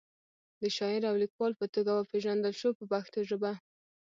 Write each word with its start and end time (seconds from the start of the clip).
د 0.61 0.63
شاعر 0.77 1.01
او 1.09 1.15
لیکوال 1.23 1.51
په 1.59 1.65
توګه 1.75 1.91
وپیژندل 1.93 2.53
شو 2.61 2.69
په 2.79 2.83
پښتو 2.91 3.19
ژبه. 3.29 3.51